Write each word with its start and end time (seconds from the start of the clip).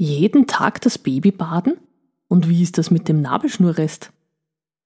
Jeden 0.00 0.46
Tag 0.46 0.80
das 0.80 0.96
Baby 0.96 1.30
baden? 1.30 1.76
Und 2.26 2.48
wie 2.48 2.62
ist 2.62 2.78
das 2.78 2.90
mit 2.90 3.06
dem 3.06 3.20
Nabelschnurrest? 3.20 4.10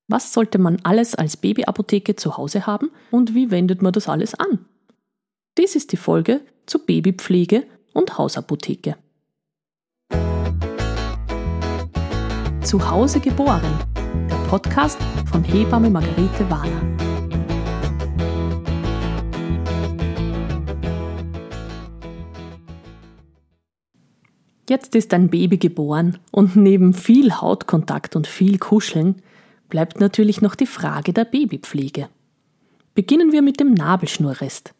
Was 0.08 0.32
sollte 0.32 0.58
man 0.58 0.80
alles 0.82 1.14
als 1.14 1.36
Babyapotheke 1.36 2.16
zu 2.16 2.36
Hause 2.36 2.66
haben 2.66 2.90
und 3.12 3.32
wie 3.32 3.52
wendet 3.52 3.80
man 3.80 3.92
das 3.92 4.08
alles 4.08 4.34
an? 4.34 4.64
Dies 5.56 5.76
ist 5.76 5.92
die 5.92 5.96
Folge 5.96 6.40
zu 6.66 6.80
Babypflege 6.80 7.64
und 7.92 8.18
Hausapotheke. 8.18 8.96
Zu 12.64 12.90
Hause 12.90 13.20
geboren. 13.20 13.62
Der 14.28 14.48
Podcast 14.48 14.98
von 15.30 15.44
Hebamme 15.44 15.90
Margarete 15.90 16.50
Wahler. 16.50 16.93
Jetzt 24.68 24.94
ist 24.94 25.12
ein 25.12 25.28
Baby 25.28 25.58
geboren 25.58 26.18
und 26.30 26.56
neben 26.56 26.94
viel 26.94 27.32
Hautkontakt 27.34 28.16
und 28.16 28.26
viel 28.26 28.58
Kuscheln 28.58 29.16
bleibt 29.68 30.00
natürlich 30.00 30.40
noch 30.40 30.54
die 30.54 30.66
Frage 30.66 31.12
der 31.12 31.26
Babypflege. 31.26 32.08
Beginnen 32.94 33.32
wir 33.32 33.42
mit 33.42 33.60
dem 33.60 33.74
Nabelschnurrest. 33.74 34.72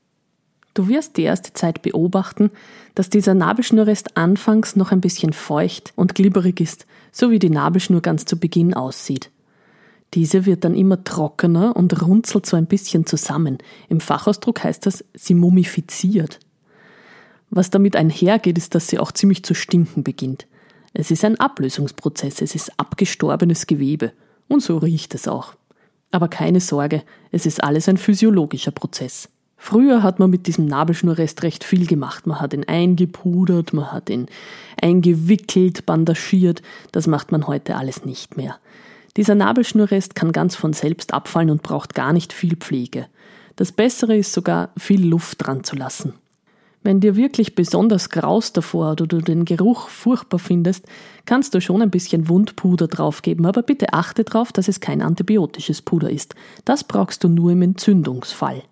Du 0.72 0.88
wirst 0.88 1.16
die 1.16 1.22
erste 1.22 1.52
Zeit 1.52 1.82
beobachten, 1.82 2.50
dass 2.94 3.10
dieser 3.10 3.34
Nabelschnurrest 3.34 4.16
anfangs 4.16 4.74
noch 4.74 4.90
ein 4.90 5.00
bisschen 5.00 5.32
feucht 5.32 5.92
und 5.96 6.14
glibberig 6.14 6.60
ist, 6.60 6.86
so 7.12 7.30
wie 7.30 7.38
die 7.38 7.50
Nabelschnur 7.50 8.00
ganz 8.00 8.24
zu 8.24 8.38
Beginn 8.38 8.74
aussieht. 8.74 9.30
Diese 10.14 10.46
wird 10.46 10.64
dann 10.64 10.74
immer 10.74 11.02
trockener 11.04 11.76
und 11.76 12.00
runzelt 12.02 12.46
so 12.46 12.56
ein 12.56 12.66
bisschen 12.66 13.04
zusammen. 13.04 13.58
Im 13.88 14.00
Fachausdruck 14.00 14.64
heißt 14.64 14.86
das, 14.86 15.04
sie 15.12 15.34
mumifiziert. 15.34 16.38
Was 17.56 17.70
damit 17.70 17.94
einhergeht, 17.94 18.58
ist, 18.58 18.74
dass 18.74 18.88
sie 18.88 18.98
auch 18.98 19.12
ziemlich 19.12 19.44
zu 19.44 19.54
stinken 19.54 20.02
beginnt. 20.02 20.48
Es 20.92 21.12
ist 21.12 21.24
ein 21.24 21.38
Ablösungsprozess, 21.38 22.42
es 22.42 22.56
ist 22.56 22.80
abgestorbenes 22.80 23.68
Gewebe. 23.68 24.10
Und 24.48 24.60
so 24.60 24.76
riecht 24.78 25.14
es 25.14 25.28
auch. 25.28 25.54
Aber 26.10 26.26
keine 26.26 26.58
Sorge, 26.58 27.04
es 27.30 27.46
ist 27.46 27.62
alles 27.62 27.88
ein 27.88 27.96
physiologischer 27.96 28.72
Prozess. 28.72 29.28
Früher 29.56 30.02
hat 30.02 30.18
man 30.18 30.30
mit 30.30 30.48
diesem 30.48 30.66
Nabelschnurrest 30.66 31.44
recht 31.44 31.62
viel 31.62 31.86
gemacht. 31.86 32.26
Man 32.26 32.40
hat 32.40 32.54
ihn 32.54 32.64
eingepudert, 32.64 33.72
man 33.72 33.92
hat 33.92 34.10
ihn 34.10 34.26
eingewickelt, 34.82 35.86
bandagiert. 35.86 36.60
Das 36.90 37.06
macht 37.06 37.30
man 37.30 37.46
heute 37.46 37.76
alles 37.76 38.04
nicht 38.04 38.36
mehr. 38.36 38.58
Dieser 39.16 39.36
Nabelschnurrest 39.36 40.16
kann 40.16 40.32
ganz 40.32 40.56
von 40.56 40.72
selbst 40.72 41.14
abfallen 41.14 41.50
und 41.50 41.62
braucht 41.62 41.94
gar 41.94 42.12
nicht 42.12 42.32
viel 42.32 42.56
Pflege. 42.56 43.06
Das 43.54 43.70
Bessere 43.70 44.16
ist 44.16 44.32
sogar, 44.32 44.70
viel 44.76 45.06
Luft 45.06 45.46
dran 45.46 45.62
zu 45.62 45.76
lassen. 45.76 46.14
Wenn 46.84 47.00
dir 47.00 47.16
wirklich 47.16 47.54
besonders 47.54 48.10
graust 48.10 48.58
davor 48.58 48.92
oder 48.92 49.06
du 49.06 49.22
den 49.22 49.46
Geruch 49.46 49.88
furchtbar 49.88 50.38
findest, 50.38 50.84
kannst 51.24 51.54
du 51.54 51.62
schon 51.62 51.80
ein 51.80 51.90
bisschen 51.90 52.28
Wundpuder 52.28 52.88
draufgeben, 52.88 53.46
aber 53.46 53.62
bitte 53.62 53.94
achte 53.94 54.22
darauf, 54.22 54.52
dass 54.52 54.68
es 54.68 54.80
kein 54.80 55.00
antibiotisches 55.00 55.80
Puder 55.80 56.10
ist. 56.10 56.34
Das 56.66 56.84
brauchst 56.84 57.24
du 57.24 57.30
nur 57.30 57.52
im 57.52 57.62
Entzündungsfall. 57.62 58.62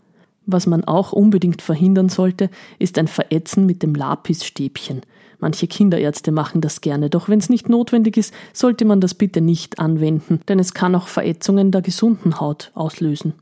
Was 0.44 0.66
man 0.66 0.84
auch 0.84 1.12
unbedingt 1.12 1.62
verhindern 1.62 2.10
sollte, 2.10 2.50
ist 2.78 2.98
ein 2.98 3.08
Verätzen 3.08 3.64
mit 3.64 3.82
dem 3.82 3.94
Lapisstäbchen. 3.94 5.00
Manche 5.38 5.66
Kinderärzte 5.66 6.32
machen 6.32 6.60
das 6.60 6.82
gerne, 6.82 7.08
doch 7.08 7.30
wenn 7.30 7.38
es 7.38 7.48
nicht 7.48 7.70
notwendig 7.70 8.18
ist, 8.18 8.34
sollte 8.52 8.84
man 8.84 9.00
das 9.00 9.14
bitte 9.14 9.40
nicht 9.40 9.78
anwenden, 9.78 10.40
denn 10.48 10.58
es 10.58 10.74
kann 10.74 10.94
auch 10.94 11.08
Verätzungen 11.08 11.70
der 11.70 11.80
gesunden 11.80 12.38
Haut 12.40 12.72
auslösen. 12.74 13.32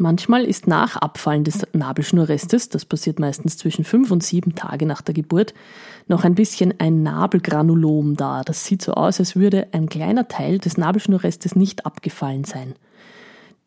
Manchmal 0.00 0.44
ist 0.44 0.68
nach 0.68 0.94
Abfallen 0.94 1.42
des 1.42 1.66
Nabelschnurrestes, 1.72 2.68
das 2.68 2.84
passiert 2.84 3.18
meistens 3.18 3.56
zwischen 3.56 3.84
fünf 3.84 4.12
und 4.12 4.22
sieben 4.22 4.54
Tage 4.54 4.86
nach 4.86 5.02
der 5.02 5.12
Geburt, 5.12 5.54
noch 6.06 6.22
ein 6.22 6.36
bisschen 6.36 6.72
ein 6.78 7.02
Nabelgranulom 7.02 8.14
da. 8.14 8.42
Das 8.44 8.64
sieht 8.64 8.80
so 8.80 8.92
aus, 8.92 9.18
als 9.18 9.34
würde 9.34 9.66
ein 9.72 9.88
kleiner 9.88 10.28
Teil 10.28 10.58
des 10.58 10.78
Nabelschnurrestes 10.78 11.56
nicht 11.56 11.84
abgefallen 11.84 12.44
sein. 12.44 12.74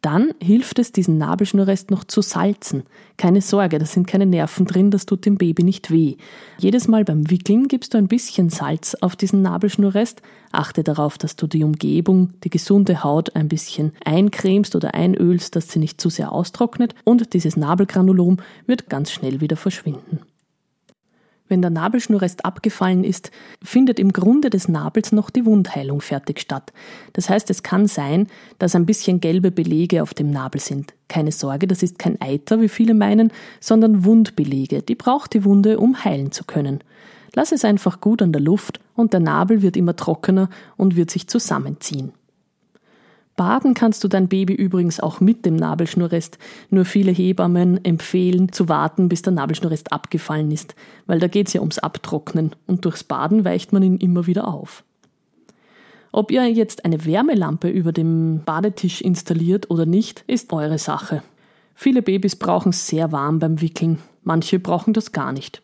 Dann 0.01 0.33
hilft 0.41 0.79
es, 0.79 0.91
diesen 0.91 1.19
Nabelschnurrest 1.19 1.91
noch 1.91 2.03
zu 2.03 2.23
salzen. 2.23 2.83
Keine 3.17 3.41
Sorge, 3.41 3.77
da 3.77 3.85
sind 3.85 4.07
keine 4.07 4.25
Nerven 4.25 4.65
drin, 4.65 4.89
das 4.89 5.05
tut 5.05 5.27
dem 5.27 5.37
Baby 5.37 5.63
nicht 5.63 5.91
weh. 5.91 6.15
Jedes 6.57 6.87
Mal 6.87 7.05
beim 7.05 7.29
Wickeln 7.29 7.67
gibst 7.67 7.93
du 7.93 7.99
ein 7.99 8.07
bisschen 8.07 8.49
Salz 8.49 8.95
auf 8.95 9.15
diesen 9.15 9.43
Nabelschnurrest. 9.43 10.23
Achte 10.51 10.83
darauf, 10.83 11.19
dass 11.19 11.35
du 11.35 11.45
die 11.45 11.63
Umgebung, 11.63 12.33
die 12.43 12.49
gesunde 12.49 13.03
Haut 13.03 13.35
ein 13.35 13.47
bisschen 13.47 13.91
eincremst 14.03 14.75
oder 14.75 14.95
einölst, 14.95 15.55
dass 15.55 15.69
sie 15.69 15.79
nicht 15.79 16.01
zu 16.01 16.09
sehr 16.09 16.31
austrocknet 16.31 16.95
und 17.03 17.33
dieses 17.33 17.55
Nabelgranulom 17.55 18.37
wird 18.65 18.89
ganz 18.89 19.11
schnell 19.11 19.39
wieder 19.39 19.55
verschwinden. 19.55 20.19
Wenn 21.51 21.61
der 21.61 21.69
Nabelschnurrest 21.69 22.45
abgefallen 22.45 23.03
ist, 23.03 23.29
findet 23.61 23.99
im 23.99 24.13
Grunde 24.13 24.49
des 24.49 24.69
Nabels 24.69 25.11
noch 25.11 25.29
die 25.29 25.45
Wundheilung 25.45 25.99
fertig 25.99 26.39
statt. 26.39 26.71
Das 27.11 27.29
heißt, 27.29 27.49
es 27.49 27.61
kann 27.61 27.87
sein, 27.87 28.27
dass 28.57 28.73
ein 28.73 28.85
bisschen 28.85 29.19
gelbe 29.19 29.51
Belege 29.51 30.01
auf 30.01 30.13
dem 30.13 30.31
Nabel 30.31 30.61
sind. 30.61 30.93
Keine 31.09 31.33
Sorge, 31.33 31.67
das 31.67 31.83
ist 31.83 31.99
kein 31.99 32.21
Eiter, 32.21 32.61
wie 32.61 32.69
viele 32.69 32.93
meinen, 32.93 33.33
sondern 33.59 34.05
Wundbelege. 34.05 34.81
Die 34.81 34.95
braucht 34.95 35.33
die 35.33 35.43
Wunde, 35.43 35.77
um 35.77 36.05
heilen 36.05 36.31
zu 36.31 36.45
können. 36.45 36.85
Lass 37.35 37.51
es 37.51 37.65
einfach 37.65 37.99
gut 37.99 38.21
an 38.21 38.31
der 38.31 38.41
Luft 38.41 38.79
und 38.95 39.11
der 39.11 39.19
Nabel 39.19 39.61
wird 39.61 39.75
immer 39.75 39.97
trockener 39.97 40.49
und 40.77 40.95
wird 40.95 41.11
sich 41.11 41.27
zusammenziehen. 41.27 42.13
Baden 43.35 43.73
kannst 43.73 44.03
du 44.03 44.07
dein 44.07 44.27
Baby 44.27 44.53
übrigens 44.53 44.99
auch 44.99 45.19
mit 45.19 45.45
dem 45.45 45.55
Nabelschnurrest. 45.55 46.37
Nur 46.69 46.85
viele 46.85 47.11
Hebammen 47.11 47.83
empfehlen 47.83 48.51
zu 48.51 48.69
warten, 48.69 49.09
bis 49.09 49.21
der 49.21 49.33
Nabelschnurrest 49.33 49.91
abgefallen 49.91 50.51
ist, 50.51 50.75
weil 51.07 51.19
da 51.19 51.27
geht 51.27 51.47
es 51.47 51.53
ja 51.53 51.61
ums 51.61 51.79
Abtrocknen 51.79 52.51
und 52.67 52.85
durchs 52.85 53.03
Baden 53.03 53.45
weicht 53.45 53.73
man 53.73 53.83
ihn 53.83 53.97
immer 53.97 54.27
wieder 54.27 54.47
auf. 54.47 54.83
Ob 56.11 56.29
ihr 56.31 56.45
jetzt 56.51 56.83
eine 56.83 57.05
Wärmelampe 57.05 57.69
über 57.69 57.93
dem 57.93 58.41
Badetisch 58.45 59.01
installiert 59.01 59.71
oder 59.71 59.85
nicht, 59.85 60.25
ist 60.27 60.51
eure 60.51 60.77
Sache. 60.77 61.23
Viele 61.73 62.01
Babys 62.01 62.35
brauchen 62.35 62.73
sehr 62.73 63.11
warm 63.11 63.39
beim 63.39 63.61
Wickeln, 63.61 63.99
manche 64.23 64.59
brauchen 64.59 64.93
das 64.93 65.13
gar 65.13 65.31
nicht 65.31 65.63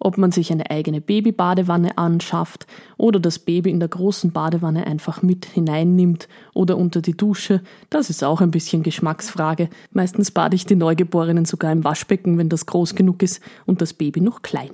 ob 0.00 0.18
man 0.18 0.32
sich 0.32 0.50
eine 0.50 0.70
eigene 0.70 1.00
Babybadewanne 1.00 1.96
anschafft 1.96 2.66
oder 2.96 3.20
das 3.20 3.38
Baby 3.38 3.70
in 3.70 3.78
der 3.78 3.88
großen 3.88 4.32
Badewanne 4.32 4.86
einfach 4.86 5.22
mit 5.22 5.44
hineinnimmt 5.44 6.28
oder 6.54 6.76
unter 6.76 7.00
die 7.00 7.16
Dusche, 7.16 7.62
das 7.90 8.10
ist 8.10 8.24
auch 8.24 8.40
ein 8.40 8.50
bisschen 8.50 8.82
Geschmacksfrage. 8.82 9.68
Meistens 9.92 10.32
bade 10.32 10.56
ich 10.56 10.66
die 10.66 10.76
Neugeborenen 10.76 11.44
sogar 11.44 11.70
im 11.70 11.84
Waschbecken, 11.84 12.38
wenn 12.38 12.48
das 12.48 12.66
groß 12.66 12.94
genug 12.94 13.22
ist 13.22 13.40
und 13.66 13.80
das 13.80 13.92
Baby 13.92 14.20
noch 14.20 14.42
klein. 14.42 14.70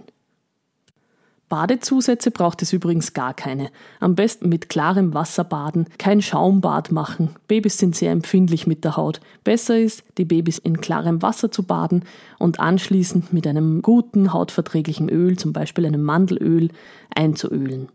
Badezusätze 1.48 2.32
braucht 2.32 2.60
es 2.62 2.72
übrigens 2.72 3.12
gar 3.12 3.32
keine. 3.32 3.70
Am 4.00 4.16
besten 4.16 4.48
mit 4.48 4.68
klarem 4.68 5.14
Wasser 5.14 5.44
baden, 5.44 5.86
kein 5.96 6.20
Schaumbad 6.20 6.90
machen. 6.90 7.36
Babys 7.46 7.78
sind 7.78 7.94
sehr 7.94 8.10
empfindlich 8.10 8.66
mit 8.66 8.82
der 8.82 8.96
Haut. 8.96 9.20
Besser 9.44 9.78
ist, 9.78 10.02
die 10.18 10.24
Babys 10.24 10.58
in 10.58 10.80
klarem 10.80 11.22
Wasser 11.22 11.52
zu 11.52 11.62
baden 11.62 12.04
und 12.38 12.58
anschließend 12.58 13.32
mit 13.32 13.46
einem 13.46 13.80
guten 13.82 14.32
hautverträglichen 14.32 15.08
Öl, 15.08 15.38
zum 15.38 15.52
Beispiel 15.52 15.86
einem 15.86 16.02
Mandelöl, 16.02 16.70
einzuölen. 17.14 17.90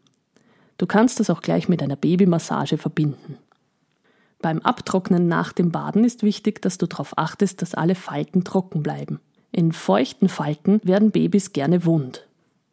Du 0.78 0.86
kannst 0.86 1.20
das 1.20 1.30
auch 1.30 1.42
gleich 1.42 1.68
mit 1.68 1.84
einer 1.84 1.98
Babymassage 1.98 2.78
verbinden. 2.78 3.38
Beim 4.42 4.60
Abtrocknen 4.60 5.28
nach 5.28 5.52
dem 5.52 5.72
Baden 5.72 6.06
ist 6.06 6.24
wichtig, 6.24 6.62
dass 6.62 6.78
du 6.78 6.88
darauf 6.88 7.18
achtest, 7.18 7.62
dass 7.62 7.76
alle 7.76 7.96
Falten 7.96 8.46
trocken 8.46 8.82
bleiben. 8.82 9.20
In 9.52 9.74
feuchten 9.74 10.30
Falten 10.30 10.80
werden 10.84 11.12
Babys 11.12 11.52
gerne 11.52 11.86
wund. 11.86 12.26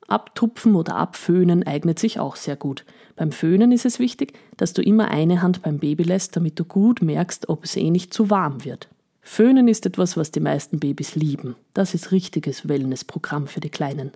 Abtupfen 0.09 0.75
oder 0.75 0.97
abföhnen 0.97 1.67
eignet 1.67 1.99
sich 1.99 2.19
auch 2.19 2.37
sehr 2.37 2.57
gut. 2.57 2.85
Beim 3.15 3.31
Föhnen 3.31 3.73
ist 3.73 3.85
es 3.85 3.99
wichtig, 3.99 4.33
dass 4.57 4.73
du 4.73 4.83
immer 4.83 5.11
eine 5.11 5.43
Hand 5.43 5.63
beim 5.63 5.79
Baby 5.79 6.03
lässt, 6.03 6.35
damit 6.35 6.59
du 6.59 6.65
gut 6.65 7.03
merkst, 7.03 7.49
ob 7.49 7.65
es 7.65 7.77
eh 7.77 7.91
nicht 7.91 8.15
zu 8.15 8.31
warm 8.31 8.65
wird. 8.65 8.89
Föhnen 9.21 9.69
ist 9.69 9.85
etwas, 9.85 10.17
was 10.17 10.31
die 10.31 10.41
meisten 10.41 10.81
Babys 10.81 11.15
lieben. 11.15 11.57
Das 11.75 11.93
ist 11.93 12.11
richtiges 12.11 12.67
Wellnessprogramm 12.67 13.47
für 13.47 13.61
die 13.61 13.69
Kleinen. 13.69 14.13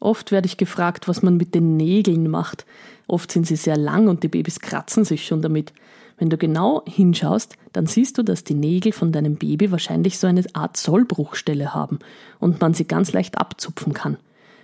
Oft 0.00 0.32
werde 0.32 0.46
ich 0.46 0.56
gefragt, 0.56 1.06
was 1.06 1.22
man 1.22 1.36
mit 1.36 1.54
den 1.54 1.76
Nägeln 1.76 2.28
macht. 2.28 2.66
Oft 3.06 3.30
sind 3.30 3.46
sie 3.46 3.56
sehr 3.56 3.76
lang 3.76 4.08
und 4.08 4.24
die 4.24 4.28
Babys 4.28 4.58
kratzen 4.58 5.04
sich 5.04 5.26
schon 5.26 5.42
damit. 5.42 5.72
Wenn 6.18 6.30
du 6.30 6.38
genau 6.38 6.82
hinschaust, 6.86 7.56
dann 7.72 7.86
siehst 7.86 8.18
du, 8.18 8.24
dass 8.24 8.42
die 8.42 8.54
Nägel 8.54 8.92
von 8.92 9.12
deinem 9.12 9.36
Baby 9.36 9.70
wahrscheinlich 9.70 10.18
so 10.18 10.26
eine 10.26 10.44
Art 10.54 10.76
Sollbruchstelle 10.76 11.72
haben 11.72 12.00
und 12.40 12.60
man 12.60 12.74
sie 12.74 12.86
ganz 12.86 13.12
leicht 13.12 13.38
abzupfen 13.38 13.92
kann. 13.92 14.16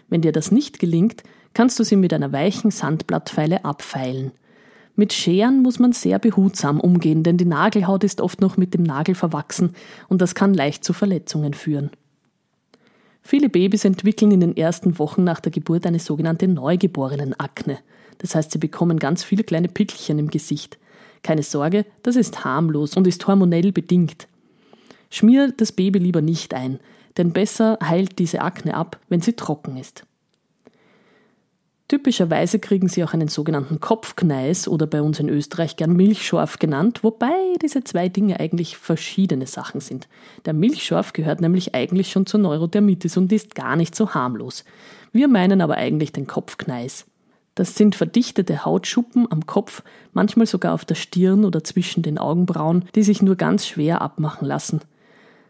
Wenn 0.08 0.20
dir 0.20 0.32
das 0.32 0.50
nicht 0.50 0.79
gelingt, 0.79 1.23
kannst 1.55 1.79
du 1.79 1.85
sie 1.85 1.97
mit 1.97 2.12
einer 2.12 2.32
weichen 2.32 2.70
Sandblattfeile 2.70 3.64
abfeilen. 3.64 4.32
Mit 4.94 5.12
Scheren 5.12 5.62
muss 5.62 5.79
man 5.79 5.93
sehr 5.93 6.19
behutsam 6.19 6.81
umgehen, 6.81 7.23
denn 7.23 7.37
die 7.37 7.44
Nagelhaut 7.44 8.03
ist 8.03 8.20
oft 8.20 8.41
noch 8.41 8.56
mit 8.56 8.73
dem 8.73 8.82
Nagel 8.82 9.14
verwachsen 9.14 9.75
und 10.08 10.23
das 10.23 10.35
kann 10.35 10.55
leicht 10.55 10.85
zu 10.85 10.93
Verletzungen 10.93 11.53
führen. 11.53 11.91
Viele 13.23 13.49
Babys 13.49 13.85
entwickeln 13.85 14.31
in 14.31 14.41
den 14.41 14.56
ersten 14.56 14.99
Wochen 14.99 15.25
nach 15.25 15.41
der 15.41 15.53
Geburt 15.53 15.85
eine 15.85 15.99
sogenannte 15.99 16.47
Neugeborenenakne. 16.47 17.79
Das 18.19 18.35
heißt, 18.35 18.52
sie 18.52 18.59
bekommen 18.59 18.99
ganz 18.99 19.25
viele 19.25 19.44
kleine 19.44 19.69
Pickelchen 19.69 20.19
im 20.19 20.31
Gesicht. 20.31 20.79
Keine 21.23 21.43
Sorge, 21.43 21.85
das 22.02 22.17
ist 22.17 22.44
harmlos 22.44 22.97
und 22.97 23.06
ist 23.06 23.26
hormonell 23.26 23.73
bedingt. 23.73 24.29
Schmier 25.11 25.52
das 25.55 25.73
Baby 25.73 25.99
lieber 25.99 26.23
nicht 26.23 26.55
ein 26.55 26.79
denn 27.17 27.33
besser 27.33 27.79
heilt 27.83 28.19
diese 28.19 28.43
Akne 28.43 28.75
ab, 28.75 28.99
wenn 29.09 29.21
sie 29.21 29.35
trocken 29.35 29.77
ist. 29.77 30.05
Typischerweise 31.89 32.59
kriegen 32.59 32.89
sie 32.89 33.05
auch 33.05 33.13
einen 33.13 33.29
sogenannten 33.29 33.79
Kopfkneis 33.79 34.67
oder 34.67 34.89
bei 34.89 35.01
uns 35.01 35.21
in 35.21 35.29
Österreich 35.29 35.77
gern 35.77 35.93
Milchschorf 35.93 36.59
genannt, 36.59 37.05
wobei 37.05 37.55
diese 37.63 37.85
zwei 37.85 38.09
Dinge 38.09 38.41
eigentlich 38.41 38.77
verschiedene 38.77 39.47
Sachen 39.47 39.81
sind. 39.81 40.09
Der 40.47 40.53
Milchschorf 40.53 41.13
gehört 41.13 41.41
nämlich 41.41 41.77
eigentlich 41.77 42.11
schon 42.11 42.27
zur 42.27 42.41
Neurodermitis 42.41 43.17
und 43.17 43.33
ist 43.33 43.55
gar 43.55 43.77
nicht 43.77 43.95
so 43.95 44.15
harmlos. 44.15 44.65
Wir 45.12 45.29
meinen 45.29 45.61
aber 45.61 45.77
eigentlich 45.77 46.11
den 46.11 46.27
Kopfkneis. 46.27 47.07
Das 47.55 47.77
sind 47.77 47.95
verdichtete 47.95 48.65
Hautschuppen 48.65 49.31
am 49.31 49.47
Kopf, 49.47 49.85
manchmal 50.12 50.47
sogar 50.47 50.75
auf 50.75 50.85
der 50.85 50.97
Stirn 50.97 51.45
oder 51.45 51.62
zwischen 51.62 52.03
den 52.03 52.19
Augenbrauen, 52.19 52.87
die 52.97 53.05
sich 53.05 53.23
nur 53.23 53.37
ganz 53.37 53.65
schwer 53.65 54.03
abmachen 54.03 54.47
lassen. 54.47 54.81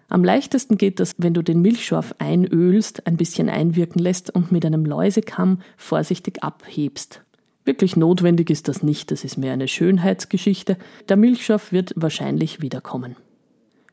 Am 0.09 0.23
leichtesten 0.23 0.79
geht 0.79 1.01
das, 1.01 1.15
wenn 1.19 1.35
du 1.35 1.43
den 1.43 1.61
Milchschorf 1.61 2.15
einölst, 2.19 3.07
ein 3.07 3.17
bisschen 3.17 3.49
einwirken 3.49 4.01
lässt 4.01 4.35
und 4.35 4.53
mit 4.53 4.65
einem 4.65 4.85
Läusekamm 4.85 5.61
vorsichtig 5.77 6.43
abhebst. 6.43 7.23
Wirklich 7.65 7.97
notwendig 7.97 8.49
ist 8.49 8.69
das 8.69 8.85
nicht, 8.85 9.11
das 9.11 9.25
ist 9.25 9.37
mehr 9.37 9.53
eine 9.53 9.67
Schönheitsgeschichte. 9.67 10.79
Der 11.09 11.17
Milchschorf 11.17 11.73
wird 11.73 11.93
wahrscheinlich 11.97 12.63
wiederkommen. 12.63 13.17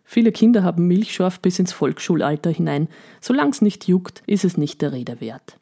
Viele 0.04 0.32
Kinder 0.32 0.62
haben 0.62 0.88
Milchschorf 0.88 1.40
bis 1.40 1.58
ins 1.58 1.74
Volksschulalter 1.74 2.52
hinein. 2.52 2.88
Solange 3.20 3.50
es 3.50 3.62
nicht 3.64 3.88
juckt, 3.88 4.22
ist 4.28 4.46
es 4.46 4.58
nicht 4.58 4.84
der 4.84 4.92
Rede 4.92 5.20
wert. 5.22 5.58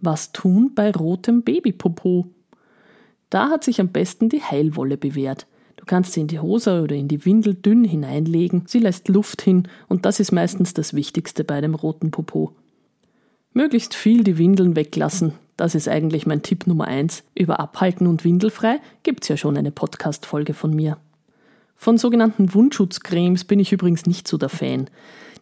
Was 0.00 0.30
tun 0.30 0.72
bei 0.74 0.92
rotem 0.92 1.42
Babypopo? 1.42 2.28
Da 3.30 3.48
hat 3.48 3.64
sich 3.64 3.80
am 3.80 3.88
besten 3.88 4.28
die 4.28 4.42
Heilwolle 4.42 4.96
bewährt. 4.96 5.48
Du 5.84 5.90
kannst 5.90 6.14
sie 6.14 6.22
in 6.22 6.28
die 6.28 6.40
Hose 6.40 6.80
oder 6.80 6.96
in 6.96 7.08
die 7.08 7.26
Windel 7.26 7.52
dünn 7.52 7.84
hineinlegen, 7.84 8.62
sie 8.66 8.78
lässt 8.78 9.08
Luft 9.08 9.42
hin 9.42 9.68
und 9.86 10.06
das 10.06 10.18
ist 10.18 10.32
meistens 10.32 10.72
das 10.72 10.94
Wichtigste 10.94 11.44
bei 11.44 11.60
dem 11.60 11.74
roten 11.74 12.10
Popo. 12.10 12.52
Möglichst 13.52 13.92
viel 13.94 14.24
die 14.24 14.38
Windeln 14.38 14.76
weglassen, 14.76 15.34
das 15.58 15.74
ist 15.74 15.86
eigentlich 15.86 16.24
mein 16.24 16.40
Tipp 16.40 16.66
Nummer 16.66 16.86
eins. 16.86 17.22
Über 17.34 17.60
Abhalten 17.60 18.06
und 18.06 18.24
Windelfrei 18.24 18.80
gibt's 19.02 19.28
ja 19.28 19.36
schon 19.36 19.58
eine 19.58 19.72
Podcast-Folge 19.72 20.54
von 20.54 20.74
mir. 20.74 20.96
Von 21.76 21.98
sogenannten 21.98 22.54
Wundschutzcremes 22.54 23.44
bin 23.44 23.60
ich 23.60 23.70
übrigens 23.70 24.06
nicht 24.06 24.26
so 24.26 24.38
der 24.38 24.48
Fan. 24.48 24.88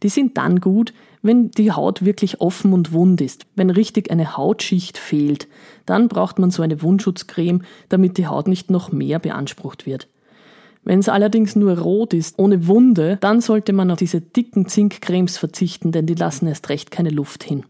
Die 0.02 0.08
sind 0.08 0.38
dann 0.38 0.58
gut, 0.58 0.92
wenn 1.22 1.52
die 1.52 1.70
Haut 1.70 2.04
wirklich 2.04 2.40
offen 2.40 2.72
und 2.72 2.92
wund 2.92 3.20
ist, 3.20 3.46
wenn 3.54 3.70
richtig 3.70 4.10
eine 4.10 4.36
Hautschicht 4.36 4.98
fehlt. 4.98 5.46
Dann 5.86 6.08
braucht 6.08 6.40
man 6.40 6.50
so 6.50 6.64
eine 6.64 6.82
Wundschutzcreme, 6.82 7.62
damit 7.88 8.18
die 8.18 8.26
Haut 8.26 8.48
nicht 8.48 8.72
noch 8.72 8.90
mehr 8.90 9.20
beansprucht 9.20 9.86
wird. 9.86 10.08
Wenn 10.84 10.98
es 10.98 11.08
allerdings 11.08 11.54
nur 11.54 11.78
rot 11.78 12.12
ist, 12.12 12.38
ohne 12.38 12.66
Wunde, 12.66 13.18
dann 13.20 13.40
sollte 13.40 13.72
man 13.72 13.90
auf 13.90 13.98
diese 13.98 14.20
dicken 14.20 14.66
Zinkcremes 14.66 15.38
verzichten, 15.38 15.92
denn 15.92 16.06
die 16.06 16.14
lassen 16.14 16.46
erst 16.48 16.68
recht 16.68 16.90
keine 16.90 17.10
Luft 17.10 17.44
hin. 17.44 17.64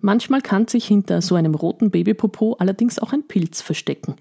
Manchmal 0.00 0.42
kann 0.42 0.68
sich 0.68 0.86
hinter 0.86 1.22
so 1.22 1.34
einem 1.34 1.54
roten 1.54 1.90
Babypopo 1.90 2.56
allerdings 2.58 2.98
auch 2.98 3.12
ein 3.12 3.26
Pilz 3.26 3.62
verstecken. 3.62 4.16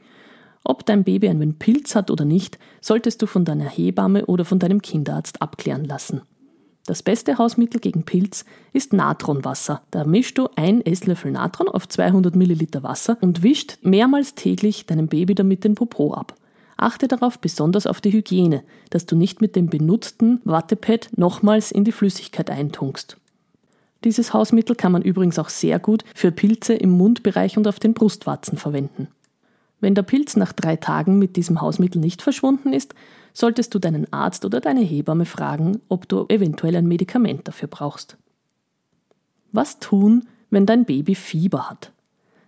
Ob 0.63 0.85
dein 0.85 1.03
Baby 1.03 1.27
einen 1.27 1.59
Pilz 1.59 1.94
hat 1.95 2.09
oder 2.09 2.25
nicht, 2.25 2.57
solltest 2.81 3.21
du 3.21 3.27
von 3.27 3.45
deiner 3.45 3.69
Hebamme 3.69 4.25
oder 4.25 4.45
von 4.45 4.59
deinem 4.59 4.81
Kinderarzt 4.81 5.41
abklären 5.41 5.83
lassen. 5.83 6.21
Das 6.88 7.03
beste 7.03 7.38
Hausmittel 7.38 7.81
gegen 7.81 8.03
Pilz 8.03 8.45
ist 8.71 8.94
Natronwasser. 8.94 9.81
Da 9.91 10.06
mischst 10.06 10.38
du 10.38 10.47
ein 10.56 10.85
Esslöffel 10.85 11.31
Natron 11.31 11.67
auf 11.67 11.88
200 11.88 12.35
Milliliter 12.35 12.83
Wasser 12.83 13.17
und 13.21 13.44
wischt 13.44 13.79
mehrmals 13.81 14.35
täglich 14.35 14.85
deinem 14.85 15.07
Baby 15.07 15.35
damit 15.35 15.63
den 15.63 15.75
Popo 15.75 16.13
ab. 16.13 16.35
Achte 16.77 17.07
darauf 17.07 17.39
besonders 17.39 17.88
auf 17.88 18.01
die 18.01 18.12
Hygiene, 18.12 18.63
dass 18.89 19.06
du 19.06 19.16
nicht 19.16 19.42
mit 19.42 19.56
dem 19.56 19.68
benutzten 19.68 20.42
Wattepad 20.44 21.10
nochmals 21.16 21.72
in 21.72 21.83
die 21.83 21.92
Flüssigkeit 21.92 22.50
eintunkst. 22.50 23.18
Dieses 24.04 24.33
Hausmittel 24.33 24.75
kann 24.75 24.92
man 24.92 25.01
übrigens 25.01 25.39
auch 25.39 25.50
sehr 25.50 25.80
gut 25.80 26.04
für 26.13 26.31
Pilze 26.31 26.74
im 26.74 26.92
Mundbereich 26.92 27.57
und 27.57 27.68
auf 27.68 27.80
den 27.80 27.94
Brustwarzen 27.94 28.57
verwenden. 28.57 29.07
Wenn 29.80 29.95
der 29.95 30.04
Pilz 30.04 30.36
nach 30.36 30.54
drei 30.54 30.75
Tagen 30.75 31.18
mit 31.18 31.36
diesem 31.36 31.62
Hausmittel 31.62 32.00
nicht 32.00 32.22
verschwunden 32.22 32.74
ist, 32.74 32.94
solltest 33.33 33.74
du 33.74 33.80
deinen 33.80 34.12
Arzt 34.13 34.45
oder 34.45 34.62
deine 34.62 34.81
Hebamme 34.81 35.25
fragen, 35.25 35.81
ob 35.89 36.07
du 36.07 36.25
eventuell 36.30 36.75
ein 36.75 36.88
Medikament 36.88 37.48
dafür 37.48 37.68
brauchst. 37.68 38.18
Was 39.51 39.80
tun, 39.80 40.27
wenn 40.50 40.66
dein 40.66 40.86
Baby 40.86 41.16
Fieber 41.16 41.69
hat? 41.69 41.92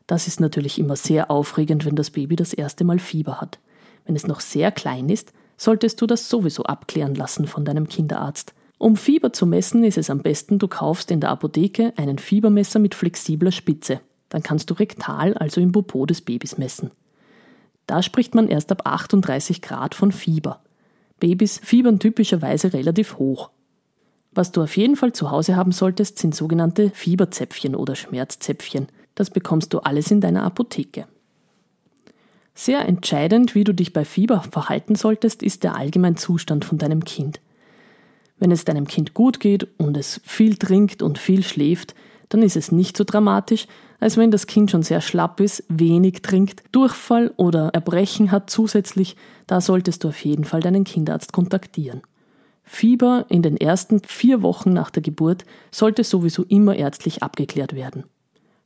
Das 0.05 0.27
ist 0.27 0.39
natürlich 0.39 0.79
immer 0.79 0.95
sehr 0.95 1.29
aufregend, 1.29 1.85
wenn 1.85 1.95
das 1.95 2.11
Baby 2.11 2.35
das 2.35 2.53
erste 2.53 2.85
Mal 2.85 2.99
Fieber 2.99 3.41
hat. 3.41 3.59
Wenn 4.07 4.15
es 4.15 4.25
noch 4.25 4.39
sehr 4.39 4.71
klein 4.71 5.09
ist, 5.09 5.33
solltest 5.57 6.01
du 6.01 6.07
das 6.07 6.29
sowieso 6.29 6.63
abklären 6.63 7.13
lassen 7.13 7.45
von 7.45 7.65
deinem 7.65 7.89
Kinderarzt. 7.89 8.53
Um 8.77 8.95
Fieber 8.95 9.33
zu 9.33 9.45
messen, 9.45 9.83
ist 9.83 9.97
es 9.97 10.09
am 10.09 10.19
besten, 10.19 10.59
du 10.59 10.67
kaufst 10.67 11.11
in 11.11 11.19
der 11.19 11.29
Apotheke 11.29 11.93
einen 11.97 12.17
Fiebermesser 12.17 12.79
mit 12.79 12.95
flexibler 12.95 13.51
Spitze. 13.51 13.99
Dann 14.29 14.43
kannst 14.43 14.69
du 14.69 14.75
rektal, 14.75 15.33
also 15.33 15.59
im 15.59 15.73
Popo 15.73 16.05
des 16.05 16.21
Babys 16.21 16.57
messen. 16.57 16.91
Da 17.85 18.01
spricht 18.01 18.33
man 18.33 18.47
erst 18.47 18.71
ab 18.71 18.83
38 18.85 19.61
Grad 19.61 19.93
von 19.93 20.11
Fieber. 20.11 20.61
Babys 21.19 21.59
fiebern 21.63 21.99
typischerweise 21.99 22.73
relativ 22.73 23.17
hoch. 23.17 23.49
Was 24.31 24.51
du 24.51 24.61
auf 24.61 24.77
jeden 24.77 24.95
Fall 24.95 25.13
zu 25.13 25.31
Hause 25.31 25.55
haben 25.55 25.71
solltest, 25.71 26.19
sind 26.19 26.35
sogenannte 26.35 26.91
Fieberzäpfchen 26.91 27.75
oder 27.75 27.95
Schmerzzäpfchen. 27.95 28.87
Das 29.15 29.31
bekommst 29.31 29.73
du 29.73 29.79
alles 29.79 30.11
in 30.11 30.21
deiner 30.21 30.43
Apotheke. 30.43 31.07
Sehr 32.59 32.87
entscheidend, 32.87 33.53
wie 33.53 33.63
du 33.63 33.71
dich 33.71 33.93
bei 33.93 34.03
Fieber 34.03 34.41
verhalten 34.41 34.95
solltest, 34.95 35.43
ist 35.43 35.63
der 35.63 35.75
Allgemeinzustand 35.75 36.65
von 36.65 36.79
deinem 36.79 37.05
Kind. 37.05 37.39
Wenn 38.39 38.49
es 38.49 38.65
deinem 38.65 38.87
Kind 38.87 39.13
gut 39.13 39.39
geht 39.39 39.67
und 39.77 39.95
es 39.95 40.19
viel 40.23 40.55
trinkt 40.55 41.03
und 41.03 41.19
viel 41.19 41.43
schläft, 41.43 41.93
dann 42.29 42.41
ist 42.41 42.55
es 42.57 42.71
nicht 42.71 42.97
so 42.97 43.03
dramatisch, 43.03 43.67
als 43.99 44.17
wenn 44.17 44.31
das 44.31 44.47
Kind 44.47 44.71
schon 44.71 44.81
sehr 44.81 45.01
schlapp 45.01 45.39
ist, 45.39 45.65
wenig 45.69 46.23
trinkt, 46.23 46.63
Durchfall 46.71 47.31
oder 47.37 47.69
Erbrechen 47.75 48.31
hat 48.31 48.49
zusätzlich, 48.49 49.15
da 49.45 49.61
solltest 49.61 50.03
du 50.03 50.07
auf 50.07 50.25
jeden 50.25 50.43
Fall 50.43 50.61
deinen 50.61 50.83
Kinderarzt 50.83 51.33
kontaktieren. 51.33 52.01
Fieber 52.63 53.27
in 53.29 53.43
den 53.43 53.57
ersten 53.57 54.01
vier 54.01 54.41
Wochen 54.41 54.73
nach 54.73 54.89
der 54.89 55.03
Geburt 55.03 55.45
sollte 55.69 56.03
sowieso 56.03 56.43
immer 56.43 56.75
ärztlich 56.75 57.21
abgeklärt 57.21 57.75
werden. 57.75 58.05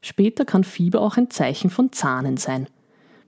Später 0.01 0.45
kann 0.45 0.63
Fieber 0.63 1.01
auch 1.01 1.17
ein 1.17 1.29
Zeichen 1.29 1.69
von 1.69 1.91
Zahnen 1.91 2.37
sein. 2.37 2.67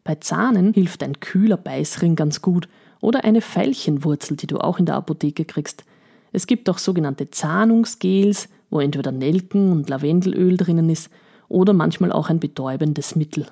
Bei 0.03 0.15
Zahnen 0.15 0.73
hilft 0.73 1.03
ein 1.03 1.19
kühler 1.19 1.57
Beißring 1.57 2.15
ganz 2.15 2.41
gut 2.41 2.67
oder 2.99 3.23
eine 3.23 3.41
Veilchenwurzel, 3.41 4.37
die 4.37 4.47
du 4.47 4.57
auch 4.57 4.79
in 4.79 4.85
der 4.85 4.95
Apotheke 4.95 5.45
kriegst. 5.45 5.83
Es 6.31 6.47
gibt 6.47 6.69
auch 6.69 6.77
sogenannte 6.77 7.29
Zahnungsgels, 7.29 8.49
wo 8.69 8.79
entweder 8.79 9.11
Nelken 9.11 9.71
und 9.71 9.89
Lavendelöl 9.89 10.57
drinnen 10.57 10.89
ist 10.89 11.09
oder 11.47 11.73
manchmal 11.73 12.11
auch 12.11 12.29
ein 12.29 12.39
betäubendes 12.39 13.15
Mittel. 13.15 13.45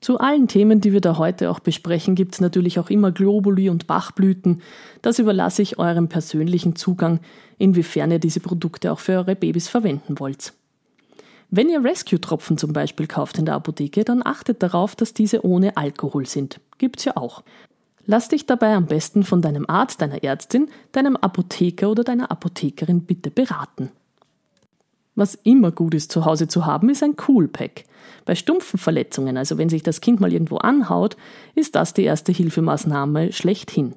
Zu 0.00 0.18
allen 0.18 0.48
Themen, 0.48 0.80
die 0.80 0.94
wir 0.94 1.02
da 1.02 1.18
heute 1.18 1.50
auch 1.50 1.60
besprechen, 1.60 2.14
gibt 2.14 2.34
es 2.34 2.40
natürlich 2.40 2.78
auch 2.78 2.88
immer 2.88 3.12
Globuli 3.12 3.68
und 3.68 3.86
Bachblüten. 3.86 4.62
Das 5.02 5.18
überlasse 5.18 5.60
ich 5.60 5.78
eurem 5.78 6.08
persönlichen 6.08 6.74
Zugang, 6.74 7.20
inwiefern 7.58 8.10
ihr 8.10 8.18
diese 8.18 8.40
Produkte 8.40 8.92
auch 8.92 8.98
für 8.98 9.12
eure 9.12 9.36
Babys 9.36 9.68
verwenden 9.68 10.18
wollt. 10.18 10.54
Wenn 11.52 11.68
ihr 11.68 11.82
Rescue-Tropfen 11.82 12.58
zum 12.58 12.72
Beispiel 12.72 13.08
kauft 13.08 13.38
in 13.38 13.44
der 13.44 13.54
Apotheke, 13.54 14.04
dann 14.04 14.24
achtet 14.24 14.62
darauf, 14.62 14.94
dass 14.94 15.14
diese 15.14 15.44
ohne 15.44 15.76
Alkohol 15.76 16.26
sind. 16.26 16.60
Gibt's 16.78 17.04
ja 17.04 17.16
auch. 17.16 17.42
Lass 18.06 18.28
dich 18.28 18.46
dabei 18.46 18.74
am 18.74 18.86
besten 18.86 19.24
von 19.24 19.42
deinem 19.42 19.68
Arzt, 19.68 20.00
deiner 20.00 20.22
Ärztin, 20.22 20.68
deinem 20.92 21.16
Apotheker 21.16 21.90
oder 21.90 22.04
deiner 22.04 22.30
Apothekerin 22.30 23.02
bitte 23.02 23.30
beraten. 23.30 23.90
Was 25.16 25.34
immer 25.34 25.72
gut 25.72 25.94
ist 25.94 26.12
zu 26.12 26.24
Hause 26.24 26.46
zu 26.46 26.66
haben, 26.66 26.88
ist 26.88 27.02
ein 27.02 27.16
Coolpack. 27.16 27.84
Bei 28.24 28.36
stumpfen 28.36 28.78
Verletzungen, 28.78 29.36
also 29.36 29.58
wenn 29.58 29.68
sich 29.68 29.82
das 29.82 30.00
Kind 30.00 30.20
mal 30.20 30.32
irgendwo 30.32 30.58
anhaut, 30.58 31.16
ist 31.56 31.74
das 31.74 31.94
die 31.94 32.04
erste 32.04 32.30
Hilfemaßnahme 32.30 33.32
schlechthin. 33.32 33.96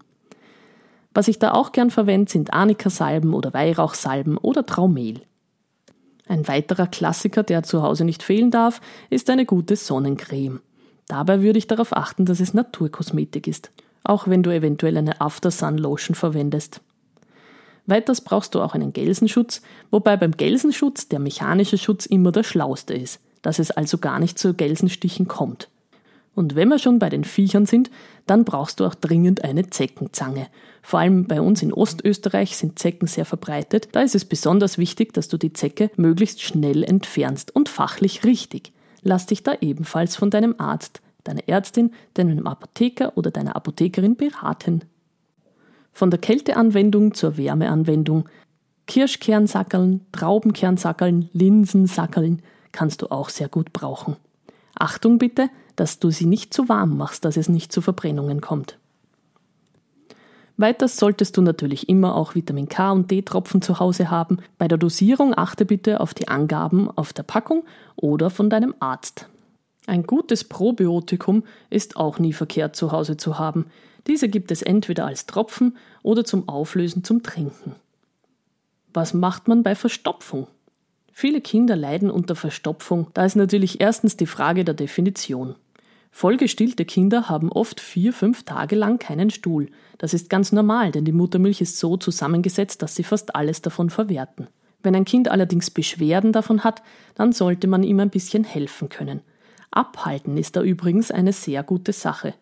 Was 1.14 1.28
ich 1.28 1.38
da 1.38 1.54
auch 1.54 1.72
gern 1.72 1.92
verwende, 1.92 2.32
sind 2.32 2.52
Arnika-Salben 2.52 3.34
oder 3.36 3.54
Weihrauchsalben 3.54 4.38
oder 4.38 4.66
Traumehl. 4.66 5.22
Ein 6.28 6.48
weiterer 6.48 6.88
Klassiker, 6.88 7.44
der 7.44 7.64
zu 7.64 7.82
Hause 7.82 8.06
nicht 8.06 8.24
fehlen 8.24 8.52
darf, 8.52 8.82
ist 9.10 9.30
eine 9.30 9.46
gute 9.46 9.76
Sonnencreme. 9.76 10.62
Dabei 11.08 11.42
würde 11.42 11.60
ich 11.60 11.68
darauf 11.68 11.96
achten, 11.96 12.26
dass 12.26 12.40
es 12.40 12.54
Naturkosmetik 12.54 13.48
ist, 13.48 13.72
auch 14.04 14.28
wenn 14.28 14.44
du 14.44 14.50
eventuell 14.50 14.98
eine 14.98 15.20
After-Sun 15.20 15.78
Lotion 15.78 16.16
verwendest. 16.16 16.82
Weiters 17.86 18.22
brauchst 18.22 18.56
du 18.56 18.62
auch 18.62 18.74
einen 18.74 18.94
Gelsenschutz, 18.94 19.62
wobei 19.92 20.16
beim 20.16 20.32
Gelsenschutz 20.32 21.10
der 21.10 21.20
mechanische 21.20 21.78
Schutz 21.78 22.06
immer 22.06 22.32
der 22.32 22.44
schlauste 22.44 22.94
ist, 22.94 23.20
dass 23.42 23.60
es 23.60 23.72
also 23.72 23.98
gar 23.98 24.20
nicht 24.20 24.40
zu 24.40 24.54
Gelsenstichen 24.54 25.28
kommt. 25.28 25.70
Und 26.34 26.56
wenn 26.56 26.70
wir 26.70 26.80
schon 26.80 26.98
bei 26.98 27.10
den 27.10 27.26
Viechern 27.26 27.66
sind, 27.66 27.92
dann 28.26 28.46
brauchst 28.46 28.80
du 28.80 28.86
auch 28.86 28.96
dringend 28.96 29.44
eine 29.44 29.70
Zeckenzange. 29.70 30.48
Vor 30.86 31.00
allem 31.00 31.26
bei 31.26 31.40
uns 31.40 31.64
in 31.64 31.74
Ostösterreich 31.74 32.58
sind 32.58 32.78
Zecken 32.78 33.08
sehr 33.08 33.24
verbreitet. 33.24 33.88
Da 33.94 34.02
ist 34.02 34.16
es 34.16 34.26
besonders 34.26 34.78
wichtig, 34.78 35.14
dass 35.14 35.30
du 35.30 35.38
die 35.38 35.54
Zecke 35.54 35.90
möglichst 35.96 36.42
schnell 36.42 36.84
entfernst 36.84 37.56
und 37.56 37.70
fachlich 37.70 38.26
richtig. 38.26 38.74
Lass 39.02 39.26
dich 39.26 39.44
da 39.44 39.56
ebenfalls 39.62 40.18
von 40.18 40.30
deinem 40.30 40.56
Arzt, 40.58 41.02
deiner 41.24 41.48
Ärztin, 41.48 41.92
deinem 42.16 42.46
Apotheker 42.46 43.18
oder 43.18 43.32
deiner 43.32 43.56
Apothekerin 43.56 44.18
beraten. 44.18 44.82
Von 45.94 46.12
der 46.12 46.20
Kälteanwendung 46.20 47.14
zur 47.14 47.38
Wärmeanwendung. 47.38 48.28
Kirschkernsackeln, 48.86 50.06
Traubenkernsackeln, 50.12 51.30
Linsensackeln, 51.32 52.42
kannst 52.74 53.02
du 53.02 53.08
auch 53.10 53.30
sehr 53.30 53.48
gut 53.48 53.72
brauchen. 53.72 54.18
Achtung 54.76 55.18
bitte, 55.18 55.50
dass 55.78 56.00
du 56.00 56.10
sie 56.10 56.26
nicht 56.26 56.54
zu 56.54 56.68
warm 56.68 56.98
machst, 56.98 57.24
dass 57.24 57.38
es 57.38 57.48
nicht 57.48 57.72
zu 57.72 57.80
Verbrennungen 57.80 58.42
kommt. 58.42 58.78
Weiters 60.58 60.98
solltest 60.98 61.36
du 61.36 61.42
natürlich 61.42 61.90
immer 61.90 62.16
auch 62.16 62.36
Vitamin 62.36 62.70
K 62.70 62.92
und 62.92 63.10
D-Tropfen 63.10 63.62
zu 63.62 63.80
Hause 63.80 64.12
haben. 64.12 64.38
Bei 64.58 64.68
der 64.68 64.78
Dosierung 64.78 65.36
achte 65.36 65.66
bitte 65.66 66.00
auf 66.00 66.14
die 66.14 66.28
Angaben 66.28 66.90
auf 66.92 67.12
der 67.12 67.24
Packung 67.24 67.66
oder 67.96 68.30
von 68.30 68.50
deinem 68.50 68.76
Arzt. 68.80 69.28
Ein 69.88 70.04
gutes 70.04 70.44
Probiotikum 70.44 71.44
ist 71.70 71.98
auch 71.98 72.20
nie 72.20 72.34
verkehrt 72.34 72.76
zu 72.76 72.92
Hause 72.92 73.18
zu 73.18 73.40
haben. 73.40 73.66
Diese 74.08 74.30
gibt 74.30 74.52
es 74.52 74.62
entweder 74.62 75.06
als 75.06 75.26
Tropfen 75.26 75.78
oder 76.04 76.24
zum 76.24 76.48
Auflösen 76.48 77.04
zum 77.04 77.24
Trinken. 77.24 77.76
Was 78.94 79.14
macht 79.14 79.48
man 79.48 79.64
bei 79.64 79.76
Verstopfung? 79.76 80.48
Viele 81.12 81.42
Kinder 81.42 81.76
leiden 81.76 82.12
unter 82.12 82.36
Verstopfung. 82.36 83.08
Da 83.14 83.26
ist 83.26 83.36
natürlich 83.36 83.82
erstens 83.82 84.18
die 84.18 84.26
Frage 84.26 84.64
der 84.64 84.74
Definition. 84.74 85.56
Vollgestillte 86.16 86.86
Kinder 86.86 87.28
haben 87.28 87.52
oft 87.52 87.80
vier, 87.80 88.14
fünf 88.14 88.44
Tage 88.44 88.76
lang 88.76 89.00
keinen 89.00 89.32
Stuhl. 89.32 89.70
Das 89.98 90.14
ist 90.14 90.30
ganz 90.30 90.52
normal, 90.52 90.92
denn 90.92 91.06
die 91.06 91.12
Muttermilch 91.12 91.60
ist 91.60 91.80
so 91.80 91.98
zusammengesetzt, 91.98 92.84
dass 92.84 92.96
sie 92.96 93.04
fast 93.04 93.36
alles 93.36 93.64
davon 93.64 93.90
verwerten. 93.90 94.48
Wenn 94.84 94.96
ein 94.96 95.06
Kind 95.06 95.28
allerdings 95.28 95.72
Beschwerden 95.72 96.32
davon 96.32 96.64
hat, 96.64 96.84
dann 97.16 97.34
sollte 97.34 97.68
man 97.68 97.82
ihm 97.82 98.00
ein 98.00 98.12
bisschen 98.12 98.44
helfen 98.44 98.90
können. 98.90 99.22
Abhalten 99.72 100.38
ist 100.38 100.56
da 100.56 100.62
übrigens 100.62 101.10
eine 101.10 101.34
sehr 101.34 101.64
gute 101.64 101.94
Sache. 101.94 102.36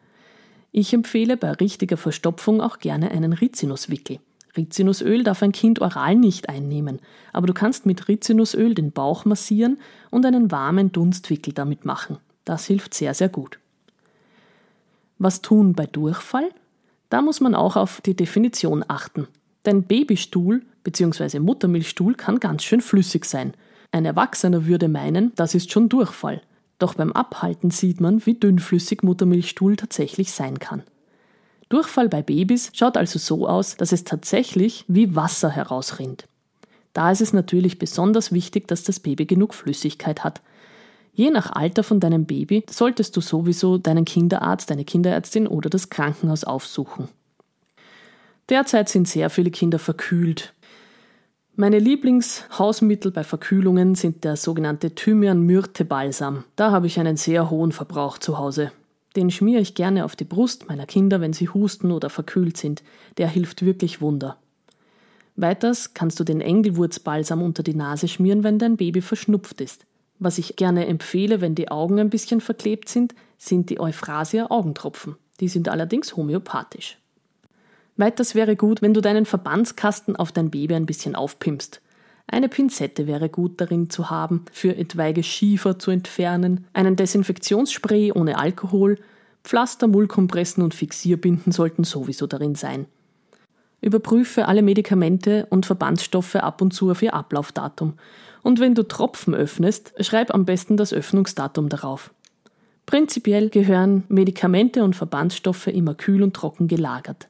Ich 0.74 0.94
empfehle 0.94 1.38
bei 1.38 1.52
richtiger 1.54 1.98
Verstopfung 1.98 2.60
auch 2.60 2.80
gerne 2.80 3.12
einen 3.12 3.32
Rizinuswickel. 3.32 4.20
Rizinusöl 4.58 5.24
darf 5.24 5.42
ein 5.44 5.54
Kind 5.54 5.80
oral 5.80 6.18
nicht 6.18 6.50
einnehmen, 6.50 7.00
aber 7.32 7.48
du 7.48 7.54
kannst 7.54 7.86
mit 7.86 8.10
Rizinusöl 8.10 8.76
den 8.76 8.92
Bauch 8.92 9.24
massieren 9.24 9.80
und 10.10 10.26
einen 10.26 10.52
warmen 10.52 10.92
Dunstwickel 10.92 11.54
damit 11.54 11.86
machen. 11.86 12.18
Das 12.46 12.66
hilft 12.66 12.94
sehr, 12.94 13.14
sehr 13.14 13.30
gut. 13.30 13.60
Was 15.18 15.42
tun 15.42 15.74
bei 15.74 15.86
Durchfall? 15.86 16.50
Da 17.10 17.22
muss 17.22 17.42
man 17.42 17.56
auch 17.56 17.76
auf 17.76 18.02
die 18.02 18.16
Definition 18.16 18.84
achten. 18.88 19.28
Denn 19.66 19.84
Babystuhl 19.84 20.64
bzw. 20.84 21.40
Muttermilchstuhl 21.40 22.16
kann 22.16 22.40
ganz 22.40 22.64
schön 22.64 22.82
flüssig 22.82 23.26
sein. 23.26 23.54
Ein 23.92 24.06
Erwachsener 24.06 24.66
würde 24.66 24.88
meinen, 24.88 25.34
das 25.36 25.54
ist 25.54 25.72
schon 25.72 25.90
Durchfall. 25.90 26.42
Doch 26.80 26.96
beim 26.96 27.12
Abhalten 27.12 27.70
sieht 27.70 28.02
man, 28.02 28.26
wie 28.26 28.34
dünnflüssig 28.34 29.04
Muttermilchstuhl 29.04 29.76
tatsächlich 29.76 30.32
sein 30.32 30.58
kann. 30.58 30.84
Durchfall 31.70 32.10
bei 32.10 32.22
Babys 32.22 32.72
schaut 32.74 32.98
also 32.98 33.20
so 33.20 33.48
aus, 33.48 33.78
dass 33.78 33.92
es 33.92 34.04
tatsächlich 34.04 34.84
wie 34.88 35.16
Wasser 35.16 35.50
herausrinnt. 35.50 36.28
Da 36.94 37.12
ist 37.12 37.22
es 37.22 37.34
natürlich 37.34 37.80
besonders 37.80 38.32
wichtig, 38.32 38.68
dass 38.68 38.84
das 38.84 39.00
Baby 39.00 39.26
genug 39.26 39.54
Flüssigkeit 39.54 40.24
hat, 40.24 40.42
Je 41.14 41.30
nach 41.30 41.52
Alter 41.52 41.84
von 41.84 42.00
deinem 42.00 42.26
Baby 42.26 42.64
solltest 42.70 43.16
du 43.18 43.22
sowieso 43.22 43.78
deinen 43.78 44.06
Kinderarzt, 44.06 44.70
deine 44.70 44.86
Kinderärztin 44.86 45.48
oder 45.48 45.70
das 45.70 45.90
Krankenhaus 45.90 46.44
aufsuchen. 46.44 47.10
Derzeit 48.50 48.90
sind 48.90 49.08
sehr 49.08 49.30
viele 49.30 49.52
Kinder 49.52 49.80
verkühlt. 49.80 50.54
Meine 51.56 51.80
Lieblingshausmittel 51.80 53.12
bei 53.12 53.24
Verkühlungen 53.24 53.96
sind 53.96 54.24
der 54.24 54.38
sogenannte 54.38 54.96
Thymian-Myrte-Balsam. 54.96 56.46
Da 56.56 56.72
habe 56.72 56.88
ich 56.88 57.00
einen 57.00 57.18
sehr 57.18 57.50
hohen 57.50 57.72
Verbrauch 57.74 58.18
zu 58.18 58.38
Hause. 58.38 58.72
Den 59.18 59.30
schmiere 59.30 59.62
ich 59.62 59.76
gerne 59.76 60.06
auf 60.06 60.16
die 60.16 60.24
Brust 60.24 60.70
meiner 60.70 60.86
Kinder, 60.86 61.20
wenn 61.20 61.34
sie 61.34 61.50
husten 61.50 61.92
oder 61.92 62.10
verkühlt 62.10 62.56
sind. 62.56 62.84
Der 63.18 63.28
hilft 63.28 63.66
wirklich 63.66 64.00
Wunder. 64.00 64.38
Weiters 65.36 65.94
kannst 65.94 66.20
du 66.20 66.24
den 66.24 66.40
Engelwurzbalsam 66.40 67.42
unter 67.42 67.64
die 67.64 67.74
Nase 67.74 68.08
schmieren, 68.08 68.44
wenn 68.44 68.58
dein 68.58 68.78
Baby 68.78 69.02
verschnupft 69.02 69.60
ist. 69.60 69.86
Was 70.24 70.38
ich 70.38 70.56
gerne 70.56 70.86
empfehle, 70.86 71.42
wenn 71.42 71.56
die 71.56 71.72
Augen 71.72 72.00
ein 72.00 72.12
bisschen 72.12 72.42
verklebt 72.42 72.90
sind, 72.90 73.16
sind 73.40 73.72
die 73.72 73.80
Euphrasia 73.80 74.52
Augentropfen. 74.52 75.16
Die 75.40 75.48
sind 75.48 75.68
allerdings 75.68 76.16
homöopathisch. 76.16 77.00
Weiters 77.98 78.36
wäre 78.36 78.56
gut, 78.56 78.84
wenn 78.84 78.94
du 78.94 79.02
deinen 79.02 79.26
Verbandskasten 79.26 80.16
auf 80.16 80.32
dein 80.32 80.52
Baby 80.52 80.76
ein 80.76 80.86
bisschen 80.86 81.16
aufpimpst. 81.16 81.82
Eine 82.28 82.50
Pinzette 82.50 83.08
wäre 83.08 83.30
gut 83.30 83.60
darin 83.60 83.90
zu 83.90 84.12
haben, 84.12 84.46
für 84.52 84.76
etwaige 84.78 85.24
Schiefer 85.24 85.80
zu 85.80 85.90
entfernen, 85.90 86.68
einen 86.72 86.96
Desinfektionsspray 86.96 88.12
ohne 88.12 88.38
Alkohol, 88.38 89.00
Pflaster, 89.44 89.88
Mullkompressen 89.88 90.64
und 90.64 90.76
Fixierbinden 90.76 91.52
sollten 91.52 91.84
sowieso 91.84 92.28
darin 92.28 92.54
sein. 92.54 92.86
Überprüfe 93.82 94.48
alle 94.48 94.62
Medikamente 94.62 95.48
und 95.50 95.66
Verbandsstoffe 95.66 96.36
ab 96.36 96.62
und 96.62 96.72
zu 96.72 96.92
auf 96.92 97.02
ihr 97.02 97.14
Ablaufdatum 97.14 97.96
und 98.44 98.60
wenn 98.60 98.76
du 98.76 98.84
Tropfen 98.84 99.36
öffnest, 99.36 99.94
schreib 100.00 100.34
am 100.34 100.46
besten 100.46 100.78
das 100.78 100.94
Öffnungsdatum 100.94 101.70
darauf. 101.70 102.14
Prinzipiell 102.86 103.50
gehören 103.50 104.04
Medikamente 104.10 104.84
und 104.84 104.96
Verbandsstoffe 104.96 105.68
immer 105.68 105.94
kühl 105.94 106.24
und 106.24 106.36
trocken 106.36 106.68
gelagert. 106.68 107.28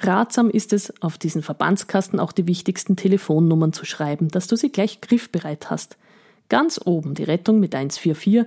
Ratsam 0.00 0.50
ist 0.50 0.72
es, 0.72 0.92
auf 1.02 1.18
diesen 1.18 1.42
Verbandskasten 1.42 2.18
auch 2.18 2.32
die 2.32 2.48
wichtigsten 2.48 2.96
Telefonnummern 2.96 3.72
zu 3.72 3.84
schreiben, 3.84 4.28
dass 4.28 4.48
du 4.48 4.56
sie 4.56 4.70
gleich 4.70 5.00
griffbereit 5.00 5.70
hast. 5.70 5.96
Ganz 6.48 6.80
oben 6.84 7.14
die 7.14 7.22
Rettung 7.22 7.60
mit 7.60 7.74
144, 7.74 8.44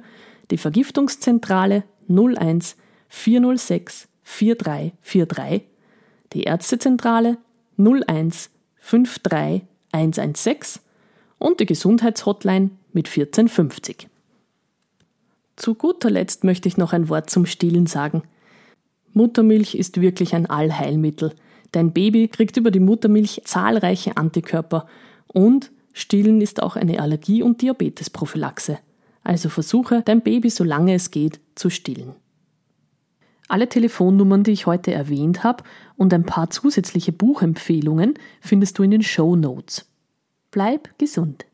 die 0.52 0.58
Vergiftungszentrale 0.58 1.84
01 2.10 2.76
406 3.08 4.10
4343, 4.24 5.64
die 6.34 6.44
Ärztezentrale 6.44 7.38
01 7.78 8.50
53 8.82 9.64
116 9.92 10.82
und 11.40 11.60
die 11.60 11.66
Gesundheitshotline 11.66 12.72
mit 12.94 13.08
1450. 13.08 14.08
Zu 15.56 15.76
guter 15.76 16.10
Letzt 16.10 16.44
möchte 16.44 16.68
ich 16.68 16.78
noch 16.78 16.94
ein 16.94 17.10
Wort 17.10 17.30
zum 17.30 17.46
Stillen 17.46 17.88
sagen. 17.88 18.24
Muttermilch 19.14 19.76
ist 19.76 20.00
wirklich 20.00 20.36
ein 20.36 20.46
Allheilmittel. 20.46 21.34
Dein 21.72 21.92
Baby 21.92 22.28
kriegt 22.28 22.58
über 22.58 22.72
die 22.72 22.80
Muttermilch 22.80 23.42
zahlreiche 23.46 24.18
Antikörper 24.18 24.88
und 25.28 25.72
Stillen 25.94 26.42
ist 26.42 26.62
auch 26.62 26.76
eine 26.76 27.00
Allergie- 27.00 27.42
und 27.42 27.62
Diabetesprophylaxe. 27.62 28.78
Also 29.24 29.50
versuche, 29.50 30.04
dein 30.04 30.22
Baby 30.22 30.52
solange 30.52 30.94
es 30.94 31.10
geht 31.10 31.40
zu 31.56 31.72
stillen. 31.72 32.14
Alle 33.48 33.70
Telefonnummern, 33.70 34.44
die 34.44 34.52
ich 34.52 34.66
heute 34.66 34.92
erwähnt 34.92 35.44
habe 35.44 35.64
und 35.96 36.14
ein 36.14 36.26
paar 36.26 36.50
zusätzliche 36.50 37.14
Buchempfehlungen 37.14 38.16
findest 38.42 38.78
du 38.78 38.84
in 38.84 38.92
den 38.92 39.04
Show 39.04 39.36
Notes. 39.36 39.90
Bleib 40.52 40.98
gesund. 40.98 41.46